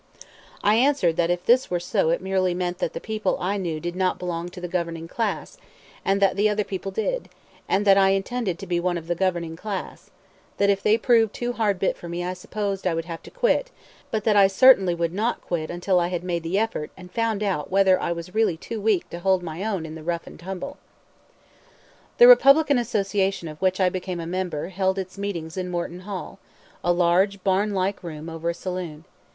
[0.63, 3.79] I answered that if this were so it merely meant that the people I knew
[3.79, 5.59] did not belong to the governing class,
[6.03, 7.29] and that the other people did
[7.69, 10.09] and that I intended to be one of the governing class;
[10.57, 13.29] that if they proved too hard bit for me I supposed I would have to
[13.29, 13.69] quit,
[14.09, 17.43] but that I certainly would not quit until I had made the effort and found
[17.43, 20.39] out whether I really was too weak to hold my own in the rough and
[20.39, 20.77] tumble.
[22.17, 26.39] The Republican Association of which I became a member held its meetings in Morton Hall,
[26.83, 29.05] a large, barn like room over a saloon.